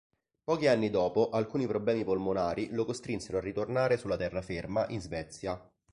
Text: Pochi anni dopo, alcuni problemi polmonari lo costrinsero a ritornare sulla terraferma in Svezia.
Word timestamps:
Pochi 0.43 0.65
anni 0.65 0.89
dopo, 0.89 1.29
alcuni 1.29 1.67
problemi 1.67 2.03
polmonari 2.03 2.69
lo 2.71 2.85
costrinsero 2.85 3.37
a 3.37 3.41
ritornare 3.41 3.97
sulla 3.97 4.17
terraferma 4.17 4.87
in 4.87 4.99
Svezia. 4.99 5.63